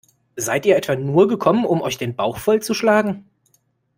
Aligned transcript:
Seid 0.35 0.65
ihr 0.65 0.75
etwa 0.77 0.95
nur 0.95 1.27
gekommen, 1.27 1.63
um 1.63 1.83
euch 1.83 1.99
den 1.99 2.15
Bauch 2.15 2.39
voll 2.39 2.59
zu 2.59 2.73
schlagen? 2.73 3.29